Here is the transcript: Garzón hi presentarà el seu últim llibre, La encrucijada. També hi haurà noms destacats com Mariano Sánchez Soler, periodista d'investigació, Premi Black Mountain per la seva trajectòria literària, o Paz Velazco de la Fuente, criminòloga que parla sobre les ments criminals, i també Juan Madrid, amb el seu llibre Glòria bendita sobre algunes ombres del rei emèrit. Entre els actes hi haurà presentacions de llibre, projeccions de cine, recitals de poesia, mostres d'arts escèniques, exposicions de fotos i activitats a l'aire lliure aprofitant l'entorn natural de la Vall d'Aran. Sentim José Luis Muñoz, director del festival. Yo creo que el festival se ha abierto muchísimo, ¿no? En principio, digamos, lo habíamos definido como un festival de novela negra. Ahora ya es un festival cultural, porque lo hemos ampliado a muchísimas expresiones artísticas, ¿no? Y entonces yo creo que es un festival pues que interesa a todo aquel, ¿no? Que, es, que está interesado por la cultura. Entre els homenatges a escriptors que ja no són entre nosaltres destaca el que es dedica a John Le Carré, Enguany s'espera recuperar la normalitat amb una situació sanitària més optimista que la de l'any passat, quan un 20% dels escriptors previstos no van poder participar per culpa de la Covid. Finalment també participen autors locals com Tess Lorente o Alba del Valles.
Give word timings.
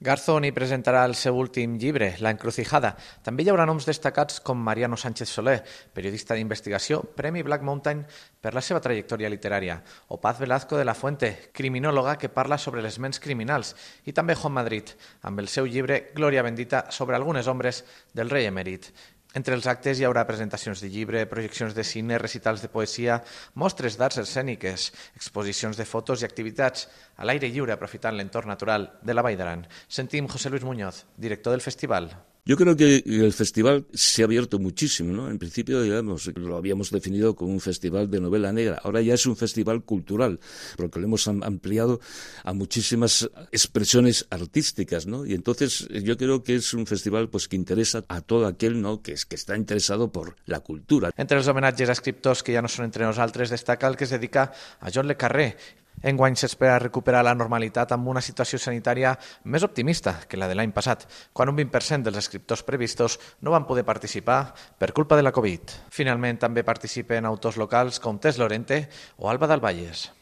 Garzón 0.00 0.46
hi 0.48 0.50
presentarà 0.56 1.02
el 1.04 1.12
seu 1.12 1.36
últim 1.36 1.74
llibre, 1.76 2.14
La 2.24 2.30
encrucijada. 2.32 2.94
També 3.20 3.44
hi 3.44 3.50
haurà 3.52 3.66
noms 3.68 3.84
destacats 3.84 4.38
com 4.40 4.56
Mariano 4.56 4.96
Sánchez 4.96 5.28
Soler, 5.28 5.58
periodista 5.92 6.38
d'investigació, 6.38 7.02
Premi 7.18 7.42
Black 7.44 7.66
Mountain 7.68 8.00
per 8.40 8.54
la 8.56 8.64
seva 8.64 8.80
trajectòria 8.80 9.28
literària, 9.28 9.76
o 10.08 10.16
Paz 10.16 10.40
Velazco 10.40 10.80
de 10.80 10.88
la 10.88 10.96
Fuente, 10.96 11.34
criminòloga 11.52 12.16
que 12.16 12.32
parla 12.32 12.56
sobre 12.56 12.80
les 12.80 12.96
ments 12.96 13.20
criminals, 13.20 13.74
i 14.08 14.16
també 14.16 14.40
Juan 14.40 14.56
Madrid, 14.56 14.96
amb 15.20 15.44
el 15.44 15.52
seu 15.52 15.68
llibre 15.68 16.06
Glòria 16.16 16.48
bendita 16.48 16.86
sobre 16.88 17.20
algunes 17.20 17.52
ombres 17.52 17.84
del 18.16 18.32
rei 18.32 18.48
emèrit. 18.48 18.94
Entre 19.38 19.54
els 19.54 19.66
actes 19.70 20.00
hi 20.00 20.06
haurà 20.06 20.24
presentacions 20.26 20.80
de 20.82 20.88
llibre, 20.90 21.20
projeccions 21.30 21.74
de 21.76 21.84
cine, 21.86 22.18
recitals 22.18 22.64
de 22.64 22.70
poesia, 22.72 23.20
mostres 23.54 23.98
d'arts 24.00 24.18
escèniques, 24.24 24.88
exposicions 25.14 25.78
de 25.78 25.86
fotos 25.86 26.24
i 26.24 26.26
activitats 26.26 26.88
a 27.16 27.28
l'aire 27.28 27.52
lliure 27.52 27.76
aprofitant 27.76 28.18
l'entorn 28.18 28.50
natural 28.50 28.88
de 29.06 29.14
la 29.14 29.22
Vall 29.22 29.38
d'Aran. 29.38 29.62
Sentim 29.86 30.26
José 30.26 30.50
Luis 30.50 30.66
Muñoz, 30.66 31.04
director 31.16 31.54
del 31.54 31.62
festival. 31.62 32.10
Yo 32.44 32.56
creo 32.56 32.74
que 32.76 33.02
el 33.06 33.32
festival 33.32 33.86
se 33.92 34.22
ha 34.22 34.24
abierto 34.24 34.58
muchísimo, 34.58 35.12
¿no? 35.12 35.30
En 35.30 35.38
principio, 35.38 35.82
digamos, 35.82 36.26
lo 36.34 36.56
habíamos 36.56 36.90
definido 36.90 37.36
como 37.36 37.52
un 37.52 37.60
festival 37.60 38.10
de 38.10 38.20
novela 38.20 38.52
negra. 38.52 38.80
Ahora 38.82 39.02
ya 39.02 39.14
es 39.14 39.26
un 39.26 39.36
festival 39.36 39.84
cultural, 39.84 40.40
porque 40.76 41.00
lo 41.00 41.06
hemos 41.06 41.28
ampliado 41.28 42.00
a 42.44 42.52
muchísimas 42.52 43.30
expresiones 43.52 44.26
artísticas, 44.30 45.06
¿no? 45.06 45.26
Y 45.26 45.34
entonces 45.34 45.86
yo 45.88 46.16
creo 46.16 46.42
que 46.42 46.56
es 46.56 46.72
un 46.74 46.86
festival 46.86 47.28
pues 47.28 47.46
que 47.46 47.56
interesa 47.56 48.04
a 48.08 48.20
todo 48.20 48.46
aquel, 48.46 48.80
¿no? 48.80 49.02
Que, 49.02 49.12
es, 49.12 49.26
que 49.26 49.36
está 49.36 49.56
interesado 49.56 50.10
por 50.10 50.36
la 50.46 50.60
cultura. 50.60 51.10
Entre 51.16 51.38
els 51.38 51.48
homenatges 51.48 51.90
a 51.90 51.96
escriptors 51.96 52.42
que 52.42 52.56
ja 52.56 52.64
no 52.64 52.70
són 52.72 52.88
entre 52.88 53.04
nosaltres 53.04 53.52
destaca 53.52 53.88
el 53.88 53.98
que 54.00 54.08
es 54.08 54.14
dedica 54.14 54.48
a 54.80 54.90
John 54.94 55.08
Le 55.08 55.16
Carré, 55.20 55.54
Enguany 56.02 56.36
s'espera 56.36 56.78
recuperar 56.80 57.22
la 57.24 57.34
normalitat 57.36 57.92
amb 57.92 58.08
una 58.08 58.22
situació 58.24 58.58
sanitària 58.58 59.14
més 59.44 59.64
optimista 59.66 60.16
que 60.28 60.40
la 60.40 60.48
de 60.48 60.56
l'any 60.56 60.72
passat, 60.76 61.06
quan 61.32 61.52
un 61.52 61.58
20% 61.58 62.08
dels 62.08 62.20
escriptors 62.22 62.64
previstos 62.66 63.18
no 63.40 63.52
van 63.54 63.66
poder 63.68 63.84
participar 63.84 64.40
per 64.78 64.92
culpa 64.96 65.16
de 65.16 65.26
la 65.26 65.32
Covid. 65.32 65.76
Finalment 65.90 66.40
també 66.40 66.64
participen 66.64 67.28
autors 67.28 67.60
locals 67.60 68.00
com 68.00 68.18
Tess 68.18 68.40
Lorente 68.40 68.86
o 69.18 69.28
Alba 69.30 69.50
del 69.50 69.60
Valles. 69.60 70.10